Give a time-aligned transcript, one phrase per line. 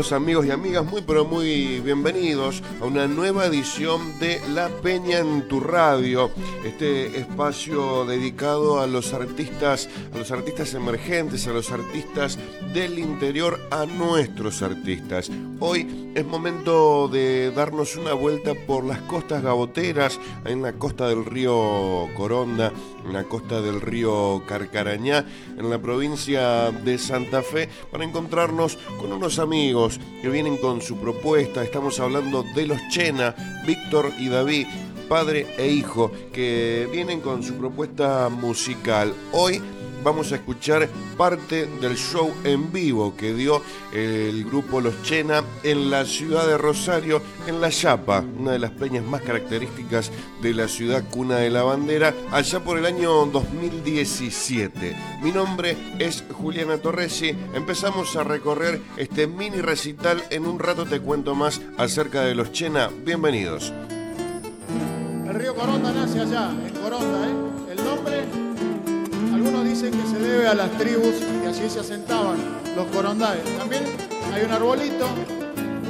[0.00, 5.46] amigos y amigas, muy pero muy bienvenidos a una nueva edición de La Peña en
[5.46, 6.30] tu radio,
[6.64, 12.38] este espacio dedicado a los artistas, a los artistas emergentes, a los artistas
[12.72, 15.30] del interior, a nuestros artistas.
[15.60, 21.26] Hoy es momento de darnos una vuelta por las costas gaboteras, en la costa del
[21.26, 22.72] río Coronda,
[23.04, 25.26] en la costa del río Carcarañá,
[25.58, 30.96] en la provincia de Santa Fe, para encontrarnos con unos amigos que vienen con su
[30.96, 31.64] propuesta.
[31.64, 33.34] Estamos hablando de los Chena,
[33.66, 34.66] Víctor y David,
[35.08, 39.14] padre e hijo, que vienen con su propuesta musical.
[39.32, 39.60] Hoy
[40.02, 45.90] vamos a escuchar parte del show en vivo que dio el grupo Los Chena en
[45.90, 50.10] la ciudad de Rosario, en La Chapa, una de las peñas más características
[50.42, 54.96] de la ciudad cuna de la bandera, allá por el año 2017.
[55.22, 61.00] Mi nombre es Juliana Torresi, empezamos a recorrer este mini recital, en un rato te
[61.00, 63.72] cuento más acerca de Los Chena, bienvenidos.
[65.26, 67.72] El río Coronda nace allá, en Coronda, ¿eh?
[67.72, 68.49] El nombre
[69.88, 72.36] que se debe a las tribus y así se asentaban
[72.76, 73.42] los corondaes.
[73.56, 73.84] También
[74.34, 75.06] hay un arbolito,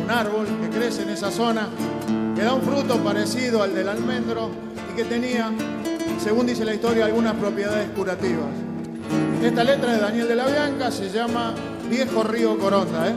[0.00, 1.66] un árbol que crece en esa zona,
[2.36, 4.50] que da un fruto parecido al del almendro
[4.92, 5.50] y que tenía,
[6.22, 8.46] según dice la historia, algunas propiedades curativas.
[9.42, 11.54] Esta letra de Daniel de la Bianca se llama
[11.88, 13.08] Viejo Río Coronda.
[13.08, 13.14] ¿eh?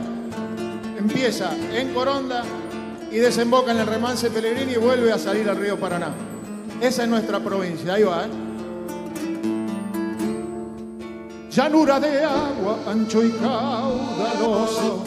[0.98, 2.42] Empieza en Coronda
[3.12, 6.08] y desemboca en el remance Pellegrini y vuelve a salir al río Paraná.
[6.80, 8.24] Esa es nuestra provincia, ahí va.
[8.24, 8.53] ¿eh?
[11.54, 15.04] Llanura de agua ancho y caudaloso,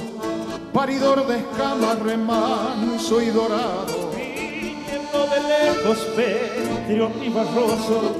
[0.71, 4.11] paridor de escama remanso y dorado.
[4.15, 8.15] Viniendo de lejos, petrio y barroso,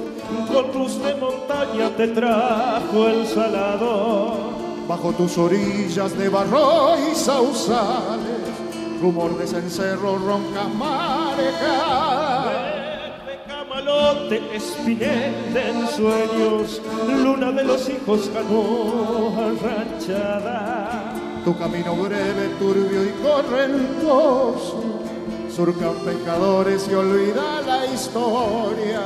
[0.51, 4.57] con luz de montaña te trajo el salado.
[4.89, 8.41] Bajo tus orillas de barro y sausales,
[9.01, 12.26] rumor de cencerro ronca marejada
[13.87, 21.13] camalote, espinete en sueños, luna de los hijos canoa ranchada.
[21.43, 24.83] Tu camino breve, turbio y correntoso,
[25.49, 29.01] surcan pecadores y olvida la historia.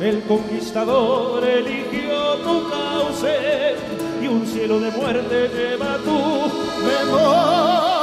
[0.00, 3.74] El conquistador eligió tu cauce
[4.22, 6.18] y un cielo de muerte lleva tu
[6.84, 7.97] memoria.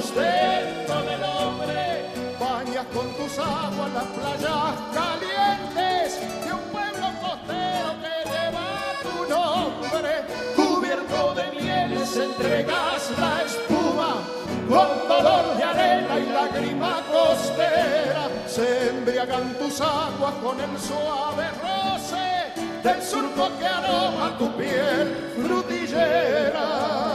[0.00, 2.10] Sustento del hombre.
[2.40, 8.68] Bañas con tus aguas las playas calientes de un pueblo costero que lleva
[9.04, 10.12] tu nombre.
[10.56, 14.12] Cubierto de mieles entregas la espuma,
[14.68, 18.28] con dolor de arena y lágrima costera.
[18.48, 22.28] Se embriagan tus aguas con el suave roce
[22.82, 25.06] del surco que aroma tu piel
[25.40, 27.13] frutillera.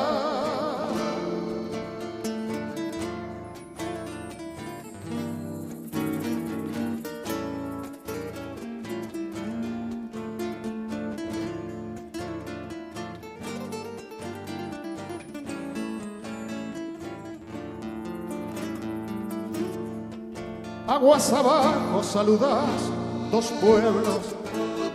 [20.90, 22.92] Aguas abajo saludas
[23.32, 24.40] dos pueblos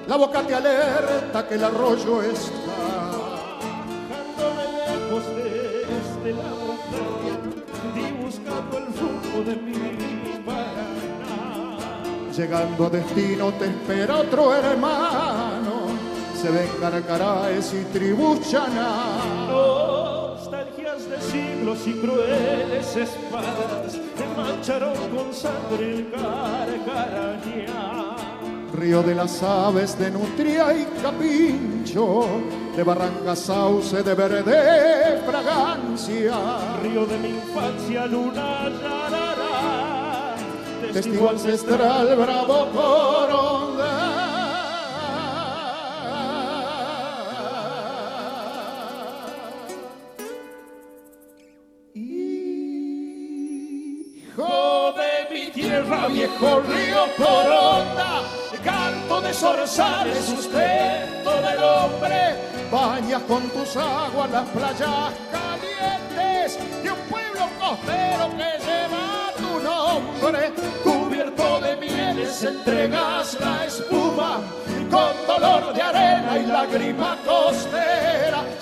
[0.06, 2.52] la boca te alerta que el arroyo está.
[4.10, 7.34] Bajándome lejos desde la montaña
[8.22, 9.72] buscando el rumbo de mi
[10.44, 11.78] Paraná.
[12.36, 15.86] Llegando a destino te espera otro hermano,
[16.38, 19.46] se ven carcaraes y tribuchaná.
[19.48, 23.73] Nostalgias de siglos y crueles espadas
[24.64, 27.84] mancharon con sangre el carcarañá
[28.72, 32.24] río de las aves de nutria y capincho,
[32.74, 36.34] de barranca sauce de verde fragancia.
[36.82, 40.34] Río de mi infancia, luna yarara,
[40.94, 42.66] testigo ancestral, bravo
[59.54, 62.34] canto de zorzales, sustento del hombre.
[62.70, 70.52] Bañas con tus aguas las playas calientes de un pueblo costero que lleva tu nombre.
[70.82, 74.40] Cubierto de mieles entregas la espuma,
[74.90, 77.73] con dolor de arena y lágrima costera.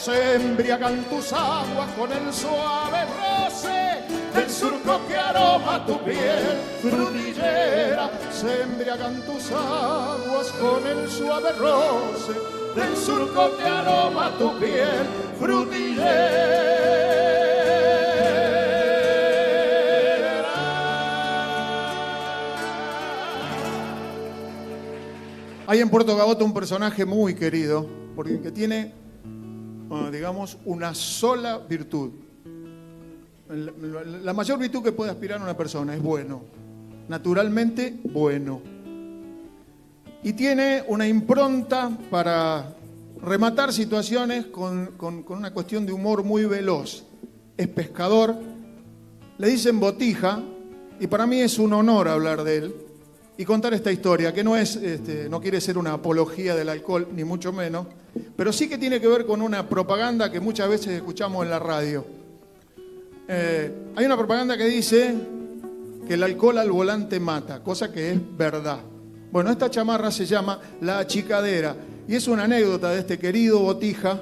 [0.05, 4.03] Se embriagan tus aguas con el suave roce
[4.35, 8.11] del surco que aroma tu piel frutillera.
[8.33, 12.33] Se embriagan tus aguas con el suave roce
[12.75, 15.07] del surco que aroma tu piel
[15.39, 16.73] frutillera.
[25.69, 29.01] Hay en Puerto Gaboto un personaje muy querido, porque que tiene,
[30.11, 32.11] digamos, una sola virtud.
[33.49, 36.43] La mayor virtud que puede aspirar una persona es bueno,
[37.09, 38.63] naturalmente bueno.
[40.23, 42.75] Y tiene una impronta para
[43.21, 47.05] rematar situaciones con, con una cuestión de humor muy veloz.
[47.57, 48.35] Es pescador,
[49.39, 50.41] le dicen botija,
[51.01, 52.75] y para mí es un honor hablar de él,
[53.37, 57.09] y contar esta historia, que no, es, este, no quiere ser una apología del alcohol,
[57.15, 57.87] ni mucho menos,
[58.37, 61.59] pero sí que tiene que ver con una propaganda que muchas veces escuchamos en la
[61.59, 62.05] radio.
[63.29, 65.15] Eh, hay una propaganda que dice
[66.07, 68.81] que el alcohol al volante mata, cosa que es verdad.
[69.31, 71.75] Bueno, esta chamarra se llama La Achicadera
[72.07, 74.21] y es una anécdota de este querido Botija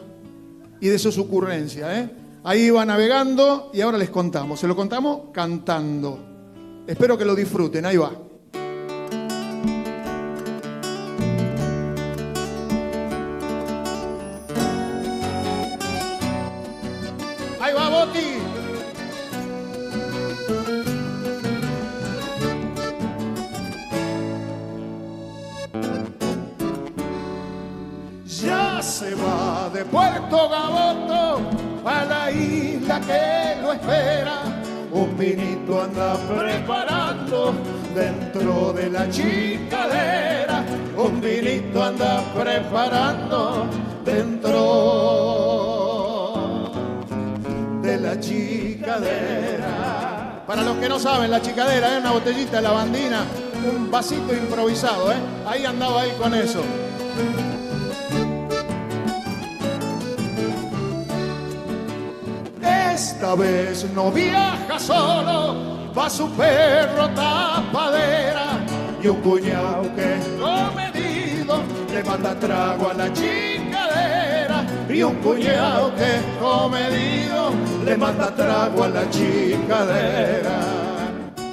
[0.80, 1.90] y de sus ocurrencias.
[1.92, 2.10] ¿eh?
[2.44, 4.60] Ahí iba navegando y ahora les contamos.
[4.60, 6.20] Se lo contamos cantando.
[6.86, 7.84] Espero que lo disfruten.
[7.86, 8.12] Ahí va.
[29.90, 31.40] Puerto Gaboto
[31.84, 34.42] a la isla que lo espera.
[34.92, 37.54] Un vinito anda preparando
[37.94, 40.64] dentro de la chicadera.
[40.96, 43.66] Un vinito anda preparando
[44.04, 44.60] dentro
[47.82, 49.64] de la chicadera.
[50.46, 53.24] Para los que no saben, la chicadera es una botellita de lavandina,
[53.68, 55.16] un vasito improvisado, ¿eh?
[55.46, 56.62] Ahí andaba ahí con eso.
[62.62, 68.60] Esta vez no viaja solo, va su perro tapadera
[69.02, 71.62] y un cuñado que es comedido
[71.92, 77.50] le manda trago a la chicadera y un cuñado que es comedido
[77.84, 80.79] le manda trago a la chicadera.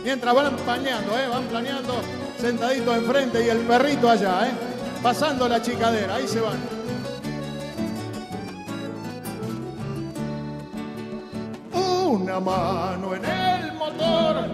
[0.08, 1.28] Mientras van planeando, ¿eh?
[1.28, 1.96] van planeando
[2.40, 4.52] sentaditos enfrente y el perrito allá, ¿eh?
[5.04, 6.58] pasando la chicadera, ahí se van.
[11.74, 14.46] una mano en el motor,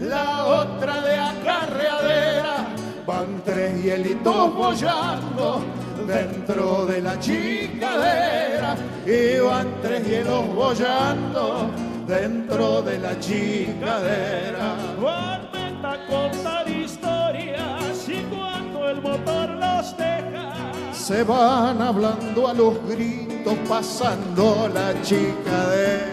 [0.00, 2.66] la otra de acarreadera.
[3.06, 5.62] Van tres hielitos bollando
[6.06, 8.76] dentro de la chicadera
[9.06, 14.76] y van tres hielos bollando dentro de la chicadera.
[15.00, 20.52] Van a contar historias y cuando el motor los deja
[20.92, 26.06] se van hablando a los gritos pasando la chicadera.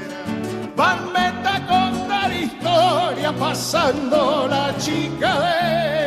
[0.76, 6.05] Van a contar historia pasando la chicadera.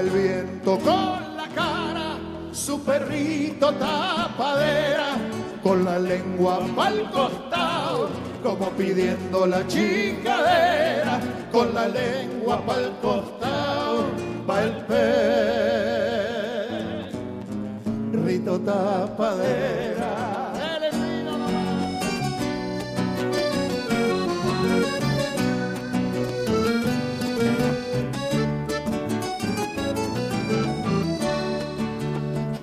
[0.00, 2.16] El viento con la cara,
[2.52, 5.08] su perrito tapadera
[5.62, 8.08] con la lengua mal costado,
[8.42, 11.20] como pidiendo la chicadera,
[11.52, 14.06] con la lengua pa'l costado,
[14.46, 14.86] pa'l
[18.24, 20.19] rito tapadera.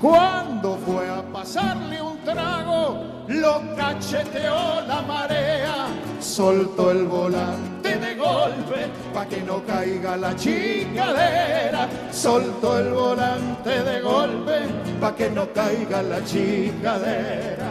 [0.08, 5.88] Cuando fue a pasarle un trago, lo cacheteó la marea,
[6.22, 14.00] soltó el volante de golpe pa' que no caiga la chicadera, soltó el volante de
[14.00, 14.60] golpe
[15.02, 17.67] pa' que no caiga la chicadera.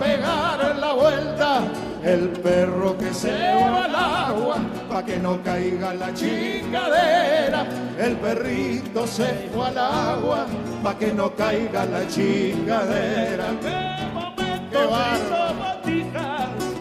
[0.00, 1.60] Pegar la vuelta
[2.02, 4.56] el perro que se va al agua,
[4.88, 7.66] pa' que no caiga la chingadera.
[7.98, 10.46] El perrito se fue al agua,
[10.82, 13.44] pa' que no caiga la chingadera.
[13.60, 14.78] ¡Qué momento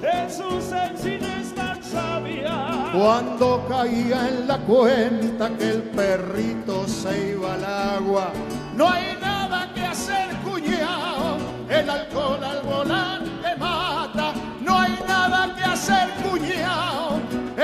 [0.01, 2.89] es un sencillez tan sabia!
[2.93, 8.31] Cuando caía en la cuenta que el perrito se iba al agua,
[8.75, 11.37] no hay nada que hacer, cuñado,
[11.69, 13.08] el alcohol al volante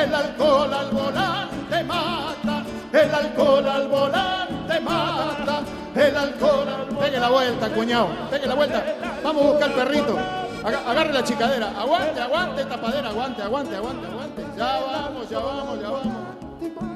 [0.06, 5.64] el alcohol al volante mata, el alcohol al volante mata,
[5.96, 6.96] el alcohol al volante.
[6.96, 8.84] Pegue la vuelta, cuñado, pegue la vuelta.
[9.24, 10.18] Vamos a buscar el perrito.
[10.64, 11.72] Agarre la chicadera.
[11.80, 14.46] Aguante, aguante, tapadera, aguante, aguante, aguante, aguante.
[14.58, 16.14] Ya vamos, ya vamos, ya vamos.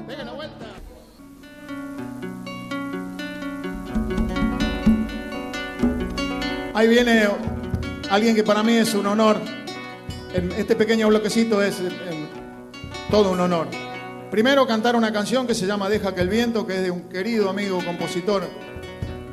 [0.06, 0.66] Pegue la vuelta.
[6.74, 7.28] Ahí viene
[8.10, 9.36] alguien que para mí es un honor
[10.32, 11.82] este pequeño bloquecito es
[13.10, 13.66] todo un honor.
[14.30, 17.08] Primero cantar una canción que se llama Deja que el viento, que es de un
[17.08, 18.44] querido amigo compositor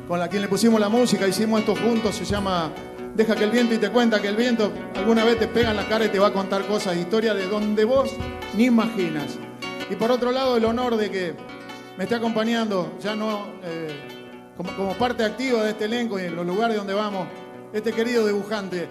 [0.08, 2.72] con la quien le pusimos la música, hicimos esto juntos, se llama
[3.14, 5.76] Deja que el viento y te cuenta que el viento alguna vez te pega en
[5.76, 8.10] la cara y te va a contar cosas, historias de donde vos
[8.56, 9.38] ni imaginas.
[9.88, 11.34] Y por otro lado, el honor de que
[11.96, 13.92] me esté acompañando, ya no eh,
[14.56, 17.28] como, como parte activa de este elenco y en los lugares donde vamos,
[17.72, 18.88] este querido dibujante,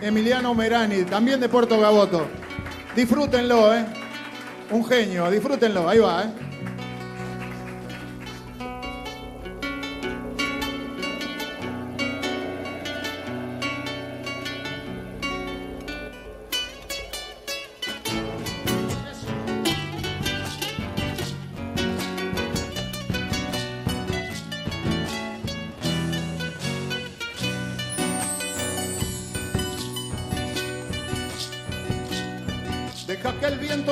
[0.00, 2.26] Emiliano Merani, también de Puerto Gaboto.
[2.94, 3.84] Disfrútenlo, ¿eh?
[4.70, 6.47] Un genio, disfrútenlo, ahí va, ¿eh?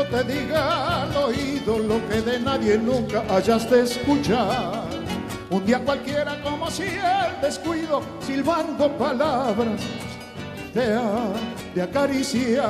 [0.04, 4.84] Te diga al oído lo que de nadie nunca hayas de escuchar.
[5.50, 9.80] Un día cualquiera como si el descuido, silbando palabras,
[10.72, 11.32] te ha
[11.74, 12.66] de acariciar.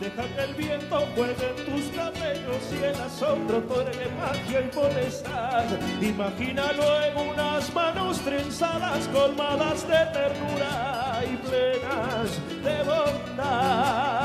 [0.00, 5.66] Deja que el viento juegue en tus cabellos y el asombro otorgue magia y molestar.
[6.00, 12.30] Imagínalo en unas manos trenzadas, colmadas de ternura y plenas
[12.64, 14.19] de bondad.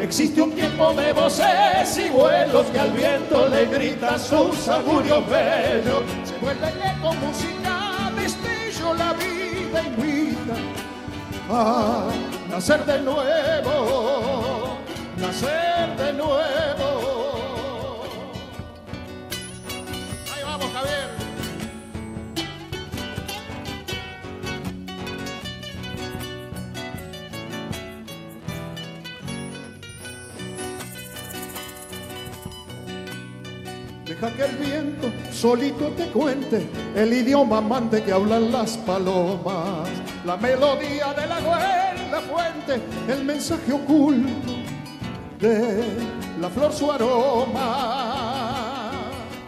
[0.00, 6.02] Existe un tiempo de voces y vuelos que al viento le grita sus augurios bellos.
[6.24, 10.54] Se vuelve eco música, destello la vida invita
[11.50, 12.10] a
[12.48, 14.78] nacer de nuevo,
[15.16, 16.67] nacer de nuevo.
[34.20, 39.88] Deja que el viento solito te cuente el idioma amante que hablan las palomas,
[40.24, 44.54] la melodía de la la fuente, el mensaje oculto
[45.38, 45.84] de
[46.40, 48.90] la flor su aroma.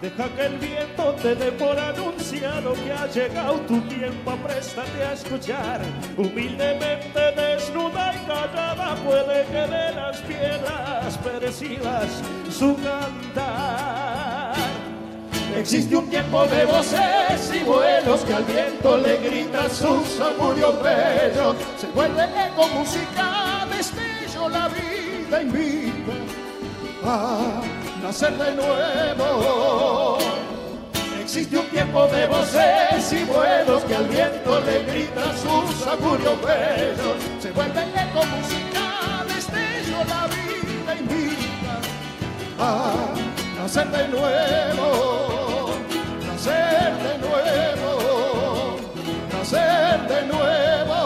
[0.00, 5.14] Deja que el viento te dé por anunciado que ha llegado tu tiempo, préstate a
[5.14, 5.80] escuchar.
[6.16, 14.29] Humildemente desnuda y callada puede que de las piedras percibas su cantar.
[15.56, 21.56] Existe un tiempo de voces y vuelos que al viento le grita sus augurios bellos.
[21.78, 26.12] Se vuelve eco música, destello la vida invita
[27.04, 27.60] a
[28.02, 30.18] nacer de nuevo.
[31.20, 37.16] Existe un tiempo de voces y vuelos que al viento le grita sus augurios bellos.
[37.40, 41.80] Se vuelve eco música, destello la vida invita
[42.58, 42.94] a
[43.62, 45.39] nacer de nuevo,
[46.40, 48.80] nacer de nuevo,
[49.30, 50.96] nacer de nuevo.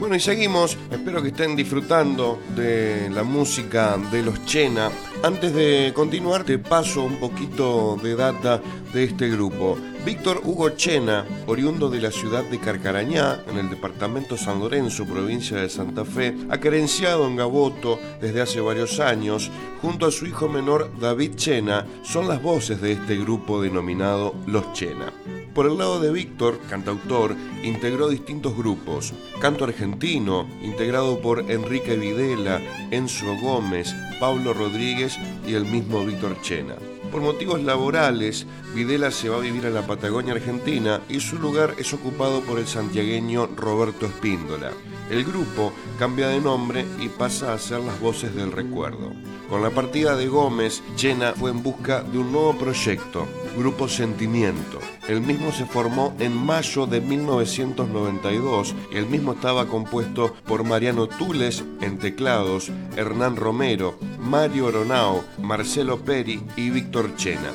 [0.00, 0.76] Bueno, y seguimos.
[0.90, 4.90] Espero que estén disfrutando de la música de los Chena
[5.24, 8.60] Antes de continuar, te paso un poquito de data
[8.92, 9.78] de este grupo.
[10.04, 15.56] Víctor Hugo Chena, oriundo de la ciudad de Carcarañá, en el departamento San Lorenzo, provincia
[15.56, 19.50] de Santa Fe, acerenciado en Gaboto desde hace varios años,
[19.80, 24.74] junto a su hijo menor David Chena, son las voces de este grupo denominado Los
[24.74, 25.10] Chena.
[25.54, 29.14] Por el lado de Víctor, cantautor, integró distintos grupos.
[29.40, 35.13] Canto argentino, integrado por Enrique Videla, Enzo Gómez, Pablo Rodríguez
[35.46, 36.76] y el mismo Víctor Chena.
[37.10, 41.74] Por motivos laborales, Videla se va a vivir a la Patagonia Argentina y su lugar
[41.78, 44.72] es ocupado por el santiagueño Roberto Espíndola.
[45.10, 49.12] El grupo cambia de nombre y pasa a ser las voces del recuerdo.
[49.48, 54.78] Con la partida de Gómez, Chena fue en busca de un nuevo proyecto, Grupo Sentimiento.
[55.08, 61.06] El mismo se formó en mayo de 1992 y el mismo estaba compuesto por Mariano
[61.06, 67.52] Tules en teclados, Hernán Romero, Mario Oronao, Marcelo Peri y Víctor Chena.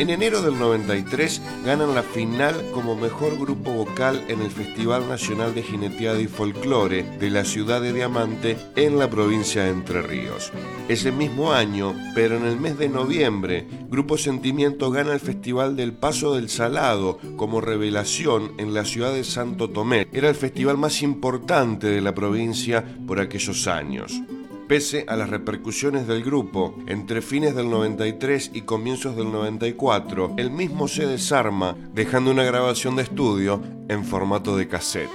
[0.00, 5.54] En enero del 93 ganan la final como mejor grupo vocal en el Festival Nacional
[5.54, 10.52] de Jineteada y Folclore de la ciudad de Diamante en la provincia de Entre Ríos.
[10.88, 15.92] Ese mismo año, pero en el mes de noviembre, Grupo Sentimiento gana el Festival del
[15.92, 20.08] Paso del Salado como revelación en la ciudad de Santo Tomé.
[20.14, 24.22] Era el festival más importante de la provincia por aquellos años.
[24.70, 30.52] Pese a las repercusiones del grupo, entre fines del 93 y comienzos del 94, el
[30.52, 35.10] mismo se desarma, dejando una grabación de estudio en formato de cassette.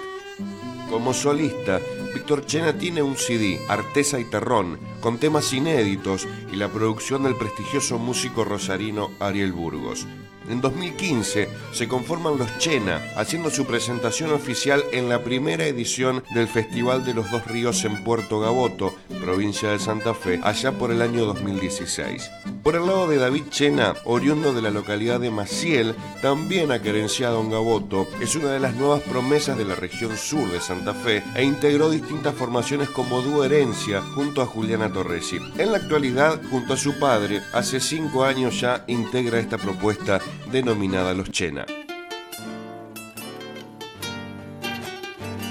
[0.90, 1.80] Como solista,
[2.14, 7.38] Víctor Chena tiene un CD, Artesa y Terrón, con temas inéditos y la producción del
[7.38, 10.06] prestigioso músico rosarino Ariel Burgos.
[10.50, 16.48] En 2015 se conforman los Chena, haciendo su presentación oficial en la primera edición del
[16.48, 21.02] Festival de los Dos Ríos en Puerto Gaboto, provincia de Santa Fe, allá por el
[21.02, 22.30] año 2016.
[22.64, 27.52] Por el lado de David Chena, oriundo de la localidad de Maciel, también acerenciado en
[27.52, 31.44] Gaboto, es una de las nuevas promesas de la región sur de Santa Fe e
[31.44, 35.38] integró distintas formaciones como dúo Herencia junto a Juliana Torresi.
[35.58, 40.20] En la actualidad, junto a su padre, hace cinco años ya integra esta propuesta
[40.52, 41.66] denominada Los Chena.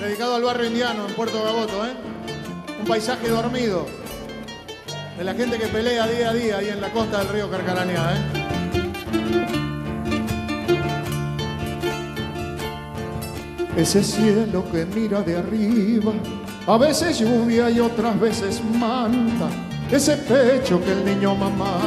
[0.00, 1.92] Dedicado al barrio indiano en Puerto Gaboto, ¿eh?
[2.80, 3.86] Un paisaje dormido
[5.16, 8.14] de la gente que pelea día a día ahí en la costa del río Carcarañá,
[8.14, 8.44] ¿eh?
[13.76, 16.12] Ese cielo que mira de arriba,
[16.66, 19.48] a veces lluvia y otras veces manda.
[19.90, 21.80] Ese pecho que el niño mamá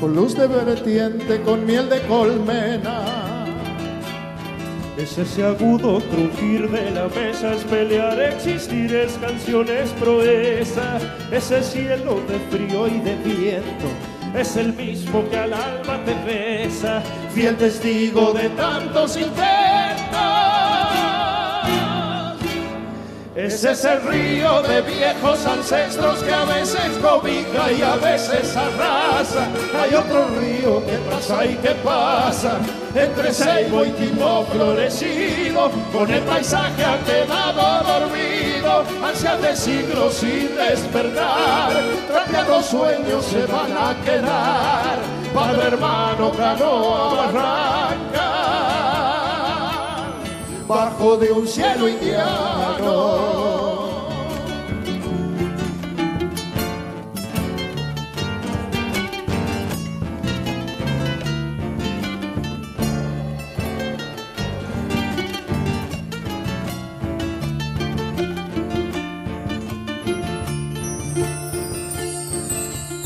[0.00, 3.44] con luz de vertiente, con miel de colmena.
[4.96, 10.98] Es ese agudo crujir de la mesa, es pelear, existir, es canciones proeza,
[11.30, 13.88] ese cielo de frío y de viento,
[14.34, 17.02] es el mismo que al alma te besa,
[17.34, 19.79] fiel testigo de tantos intentos.
[23.42, 29.48] Ese es el río de viejos ancestros que a veces cobija y a veces arrasa.
[29.80, 32.58] Hay otro río que pasa y que pasa
[32.94, 35.70] entre Seibo y Timó florecido.
[35.90, 41.72] Con el paisaje ha quedado dormido, ansias de siglos sin despertar.
[42.12, 44.98] Trapeados sueños se van a quedar.
[45.32, 48.19] Padre, hermano, canoa, arranca
[50.70, 53.40] bajo de un cielo indiano.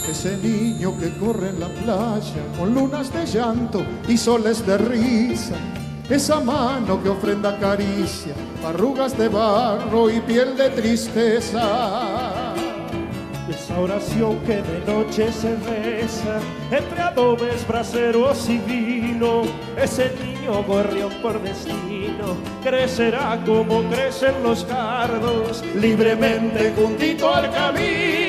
[0.07, 2.21] Ese niño que corre en la playa
[2.59, 5.57] con lunas de llanto y soles de risa
[6.09, 12.55] esa mano que ofrenda caricia, arrugas de barro y piel de tristeza.
[13.49, 16.41] Esa oración que de noche se reza
[16.71, 19.43] entre adobes, braseros y vino,
[19.77, 28.24] ese niño gorrión por destino crecerá como crecen los cardos, libremente juntito al camino.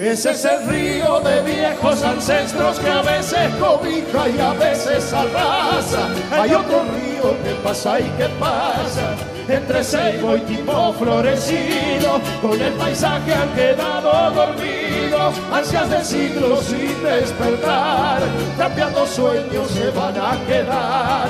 [0.00, 6.08] Ese es el río de viejos ancestros que a veces cobija y a veces arrasa.
[6.32, 9.14] Hay otro río que pasa y que pasa
[9.46, 12.18] entre Seibo y Timó florecido.
[12.40, 18.22] Con el paisaje han quedado dormidos, ansias de siglos sin despertar.
[18.56, 21.28] Cambiando sueños se van a quedar.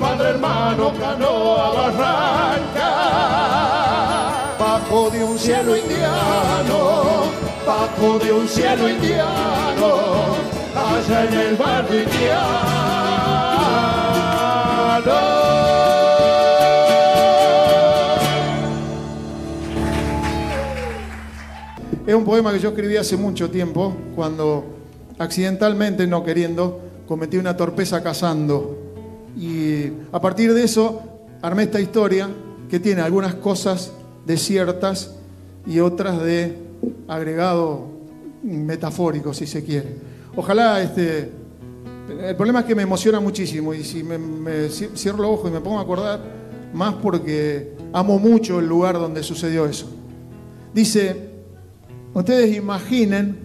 [0.00, 2.90] Padre, hermano, canoa, barranca,
[4.58, 6.97] bajo de un cielo indiano
[7.78, 10.34] bajo de un cielo indiano,
[10.74, 12.58] allá en el barrio indiano.
[22.04, 24.64] Es un poema que yo escribí hace mucho tiempo, cuando
[25.18, 28.76] accidentalmente, no queriendo, cometí una torpeza cazando.
[29.38, 31.02] Y a partir de eso
[31.42, 32.28] armé esta historia
[32.68, 33.92] que tiene algunas cosas
[34.26, 35.14] desiertas
[35.64, 36.67] y otras de
[37.06, 37.86] agregado
[38.42, 39.96] metafórico, si se quiere.
[40.36, 41.32] Ojalá este.
[42.08, 45.60] El problema es que me emociona muchísimo y si me, cierro los ojos y me
[45.60, 46.20] pongo a acordar,
[46.72, 49.90] más porque amo mucho el lugar donde sucedió eso.
[50.72, 51.28] Dice,
[52.14, 53.36] Ustedes imaginen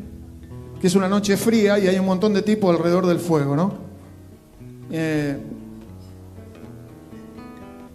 [0.80, 3.74] que es una noche fría y hay un montón de tipos alrededor del fuego, ¿no?
[4.89, 5.38] Eh,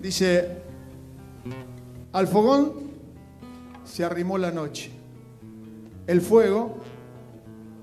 [0.01, 0.63] dice,
[2.13, 2.73] al fogón
[3.85, 4.93] se arrimó la noche.
[6.09, 6.79] El fuego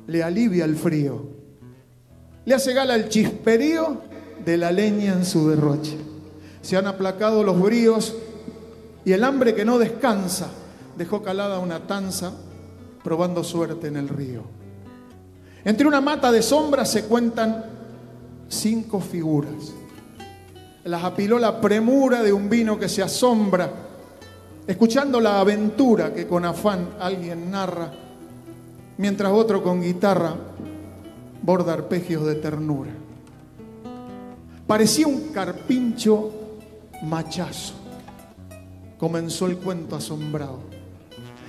[0.08, 1.28] le alivia el frío.
[2.44, 4.02] Le hace gala el chisperío
[4.44, 5.96] de la leña en su derroche.
[6.64, 8.16] Se han aplacado los bríos
[9.06, 10.50] y el hambre que no descansa
[10.98, 12.34] dejó calada una tanza
[13.04, 14.42] probando suerte en el río.
[15.64, 17.64] Entre una mata de sombras se cuentan
[18.48, 19.72] cinco figuras.
[20.84, 23.70] Las apiló la premura de un vino que se asombra,
[24.66, 27.92] escuchando la aventura que con afán alguien narra,
[28.98, 30.36] mientras otro con guitarra
[31.42, 32.92] borda arpegios de ternura.
[34.68, 36.32] Parecía un carpincho
[37.04, 37.76] machazo.
[38.98, 40.60] Comenzó el cuento asombrado.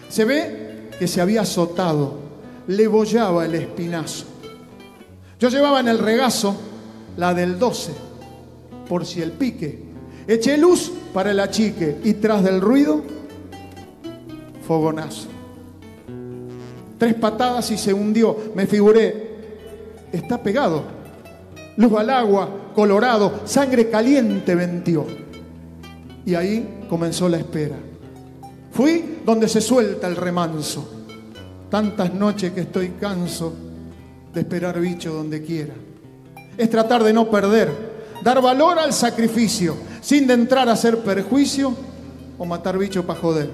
[0.08, 2.18] Se ve que se había azotado,
[2.66, 4.26] le bollaba el espinazo.
[5.38, 6.56] Yo llevaba en el regazo
[7.16, 7.92] la del 12,
[8.88, 9.84] por si el pique.
[10.26, 13.02] Eché luz para el achique y tras del ruido,
[14.66, 15.35] fogonazo.
[16.98, 18.36] Tres patadas y se hundió.
[18.54, 19.36] Me figuré,
[20.12, 20.84] está pegado.
[21.76, 25.06] Luz al agua, colorado, sangre caliente ventió.
[26.24, 27.76] Y ahí comenzó la espera.
[28.72, 30.88] Fui donde se suelta el remanso.
[31.70, 33.52] Tantas noches que estoy canso
[34.32, 35.74] de esperar bicho donde quiera.
[36.56, 37.70] Es tratar de no perder,
[38.22, 41.74] dar valor al sacrificio, sin de entrar a hacer perjuicio
[42.38, 43.50] o matar bicho para joder.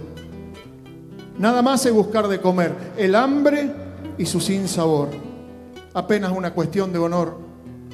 [1.38, 3.70] Nada más es buscar de comer el hambre
[4.18, 5.08] y su sin sabor.
[5.94, 7.38] Apenas una cuestión de honor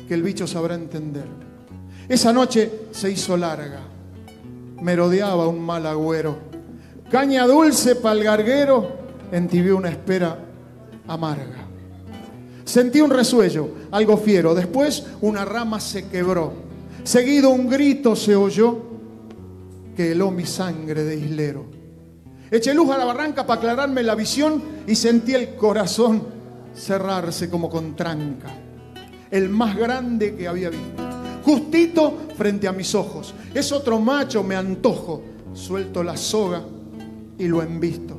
[0.07, 1.27] que el bicho sabrá entender.
[2.09, 3.81] Esa noche se hizo larga.
[4.81, 6.49] Merodeaba un mal agüero
[7.11, 8.87] Caña dulce pa'l garguero,
[9.33, 10.45] entibió una espera
[11.07, 11.67] amarga.
[12.65, 14.55] Sentí un resuello, algo fiero.
[14.55, 16.53] Después una rama se quebró.
[17.05, 18.77] Seguido un grito se oyó
[19.97, 21.78] que heló mi sangre de islero.
[22.51, 26.23] Eché luz a la barranca para aclararme la visión y sentí el corazón
[26.75, 28.49] cerrarse como con tranca.
[29.31, 31.03] El más grande que había visto.
[31.45, 33.35] Justito frente a mis ojos.
[33.53, 35.23] Es otro macho, me antojo.
[35.53, 36.63] Suelto la soga
[37.39, 38.19] y lo visto.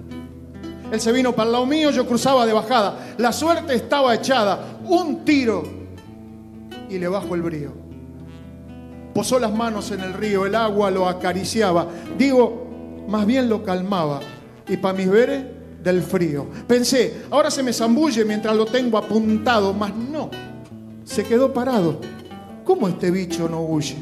[0.92, 3.16] Él se vino para el lado mío, yo cruzaba de bajada.
[3.18, 4.80] La suerte estaba echada.
[4.86, 5.64] Un tiro
[6.90, 7.72] y le bajo el brío.
[9.14, 11.88] Posó las manos en el río, el agua lo acariciaba.
[12.18, 12.69] Digo,
[13.10, 14.20] más bien lo calmaba.
[14.68, 15.44] Y para mis veres,
[15.84, 16.46] del frío.
[16.68, 20.30] Pensé, ahora se me zambulle mientras lo tengo apuntado, mas no.
[21.04, 22.00] Se quedó parado.
[22.64, 23.98] ¿Cómo este bicho no huye?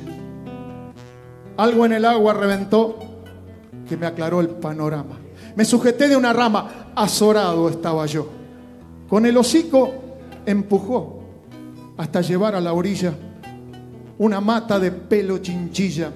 [1.56, 2.98] Algo en el agua reventó
[3.88, 5.18] que me aclaró el panorama.
[5.56, 8.28] Me sujeté de una rama, azorado estaba yo.
[9.08, 9.94] Con el hocico
[10.46, 11.24] empujó
[11.98, 13.14] hasta llevar a la orilla
[14.20, 16.12] una mata de pelo chinchilla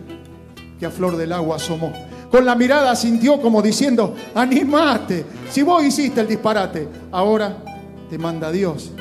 [0.79, 1.91] que a flor del agua asomó.
[2.31, 7.61] Con la mirada sintió como diciendo, animate, si vos hiciste el disparate, ahora
[8.09, 8.93] te manda Dios.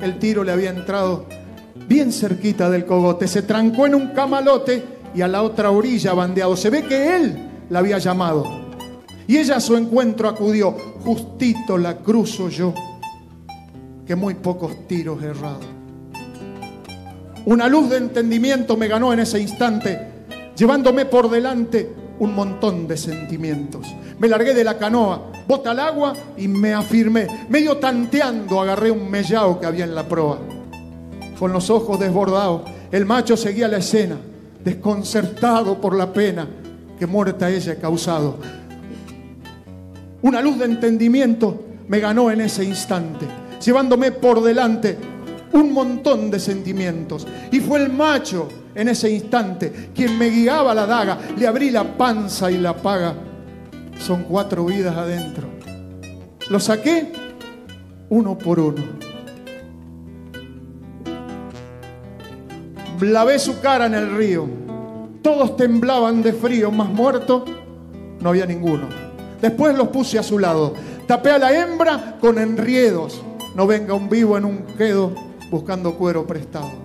[0.00, 1.26] El tiro le había entrado
[1.86, 4.82] bien cerquita del cogote, se trancó en un camalote
[5.14, 6.56] y a la otra orilla bandeado.
[6.56, 8.46] Se ve que él la había llamado.
[9.26, 10.72] Y ella a su encuentro acudió.
[11.04, 12.72] Justito la cruzo yo,
[14.06, 15.60] que muy pocos tiros errado.
[17.44, 20.00] Una luz de entendimiento me ganó en ese instante,
[20.56, 23.86] llevándome por delante un montón de sentimientos.
[24.18, 27.26] Me largué de la canoa, bota al agua y me afirmé.
[27.48, 30.38] Medio tanteando agarré un mellao que había en la proa.
[31.38, 34.16] Con los ojos desbordados, el macho seguía la escena,
[34.62, 36.48] desconcertado por la pena
[36.98, 38.38] que muerta ella he causado.
[40.22, 43.26] Una luz de entendimiento me ganó en ese instante,
[43.62, 44.96] llevándome por delante
[45.52, 47.26] un montón de sentimientos.
[47.50, 51.18] Y fue el macho en ese instante quien me guiaba la daga.
[51.36, 53.14] Le abrí la panza y la paga.
[53.98, 55.48] Son cuatro vidas adentro.
[56.50, 57.12] Lo saqué
[58.08, 58.82] uno por uno.
[63.00, 64.46] Lavé su cara en el río.
[65.22, 67.44] Todos temblaban de frío, más muerto
[68.24, 68.88] no había ninguno.
[69.40, 70.74] Después los puse a su lado.
[71.06, 73.22] Tapé a la hembra con enriedos.
[73.54, 75.12] No venga un vivo en un quedo
[75.50, 76.83] buscando cuero prestado.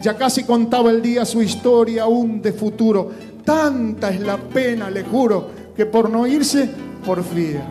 [0.00, 3.10] Ya casi contaba el día su historia aún de futuro.
[3.44, 6.70] Tanta es la pena, le juro, que por no irse,
[7.04, 7.66] porfía.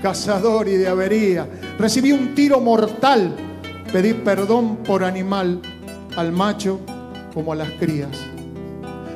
[0.00, 1.48] Cazador y de avería.
[1.78, 3.34] Recibí un tiro mortal.
[3.92, 5.60] Pedí perdón por animal
[6.16, 6.80] al macho
[7.34, 8.16] como a las crías.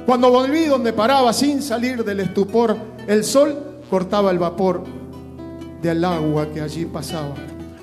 [0.04, 2.76] Cuando volví donde paraba sin salir del estupor,
[3.06, 4.84] el sol cortaba el vapor
[5.82, 7.34] del agua que allí pasaba.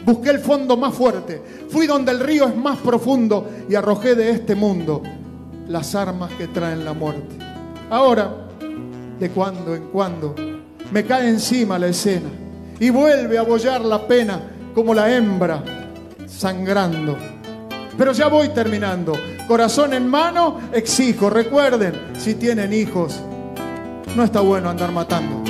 [0.05, 4.31] Busqué el fondo más fuerte, fui donde el río es más profundo y arrojé de
[4.31, 5.01] este mundo
[5.67, 7.37] las armas que traen la muerte.
[7.89, 8.29] Ahora,
[9.19, 10.35] de cuando en cuando,
[10.91, 12.29] me cae encima la escena
[12.79, 14.41] y vuelve a bollar la pena
[14.75, 15.63] como la hembra
[16.27, 17.17] sangrando.
[17.97, 19.13] Pero ya voy terminando.
[19.47, 21.29] Corazón en mano, exijo.
[21.29, 23.21] Recuerden, si tienen hijos,
[24.15, 25.43] no está bueno andar matando.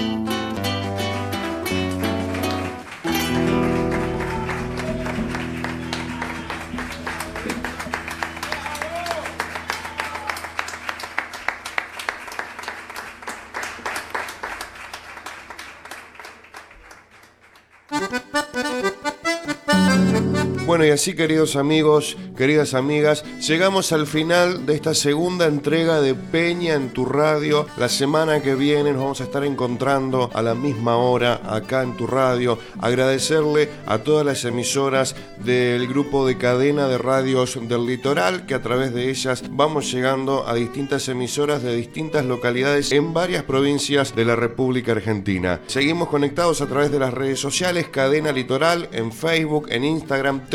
[20.94, 26.90] Así queridos amigos, queridas amigas, llegamos al final de esta segunda entrega de Peña en
[26.90, 27.68] tu radio.
[27.78, 31.96] La semana que viene nos vamos a estar encontrando a la misma hora acá en
[31.96, 32.58] tu radio.
[32.82, 38.62] Agradecerle a todas las emisoras del grupo de cadena de radios del litoral, que a
[38.62, 44.26] través de ellas vamos llegando a distintas emisoras de distintas localidades en varias provincias de
[44.26, 45.62] la República Argentina.
[45.68, 50.48] Seguimos conectados a través de las redes sociales, Cadena Litoral, en Facebook, en Instagram,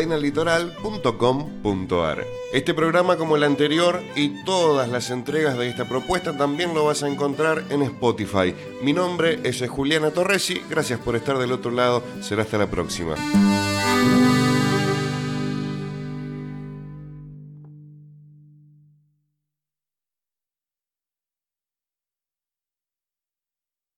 [0.00, 2.24] www.cadenalitoral.com.ar.
[2.52, 7.02] Este programa como el anterior y todas las entregas de esta propuesta también lo vas
[7.02, 8.54] a encontrar en Spotify.
[8.82, 13.14] Mi nombre es Juliana Torresi, gracias por estar del otro lado, será hasta la próxima.